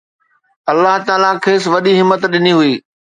[0.71, 2.73] الله تعاليٰ کيس وڏي همت ڏني هئي